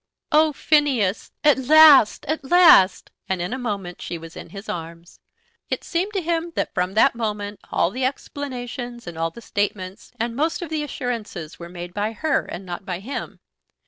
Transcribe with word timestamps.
"Oh 0.31 0.51
Phineas; 0.51 1.31
at 1.43 1.59
last, 1.59 2.25
at 2.25 2.43
last!" 2.43 3.11
And 3.29 3.39
in 3.39 3.53
a 3.53 3.59
moment 3.59 4.01
she 4.01 4.17
was 4.17 4.35
in 4.35 4.49
his 4.49 4.67
arms. 4.67 5.19
It 5.69 5.83
seemed 5.83 6.13
to 6.13 6.23
him 6.23 6.53
that 6.55 6.73
from 6.73 6.95
that 6.95 7.13
moment 7.13 7.59
all 7.69 7.91
the 7.91 8.03
explanations, 8.03 9.05
and 9.05 9.15
all 9.15 9.29
the 9.29 9.41
statements, 9.43 10.11
and 10.19 10.35
most 10.35 10.63
of 10.63 10.71
the 10.71 10.81
assurances 10.81 11.59
were 11.59 11.69
made 11.69 11.93
by 11.93 12.13
her 12.13 12.45
and 12.47 12.65
not 12.65 12.83
by 12.83 12.97
him. 12.97 13.41